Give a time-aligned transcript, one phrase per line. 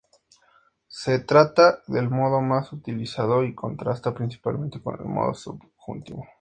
[0.87, 6.25] Se trata del modo más utilizado y contrasta principalmente con el modo subjuntivo.